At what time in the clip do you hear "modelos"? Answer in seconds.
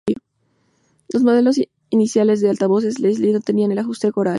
1.21-1.61